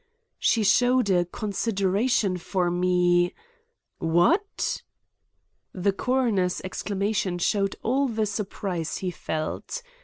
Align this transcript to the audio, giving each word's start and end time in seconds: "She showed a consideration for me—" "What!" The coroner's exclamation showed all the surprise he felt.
"She 0.39 0.63
showed 0.63 1.11
a 1.11 1.25
consideration 1.25 2.35
for 2.37 2.71
me—" 2.71 3.35
"What!" 3.99 4.81
The 5.73 5.93
coroner's 5.93 6.59
exclamation 6.61 7.37
showed 7.37 7.75
all 7.83 8.07
the 8.07 8.25
surprise 8.25 8.97
he 8.97 9.11
felt. 9.11 9.83